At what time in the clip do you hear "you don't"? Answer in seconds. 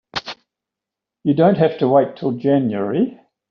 1.23-1.59